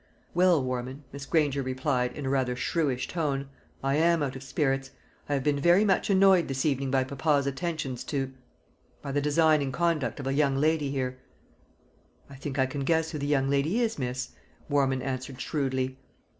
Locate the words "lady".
10.57-10.89, 13.47-13.79